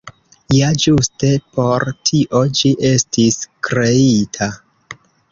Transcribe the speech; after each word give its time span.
Ja 0.59 0.67
ĝuste 0.83 1.27
por 1.57 1.85
tio 2.09 2.41
ĝi 2.59 2.71
estis 2.91 3.37
kreita. 3.69 4.49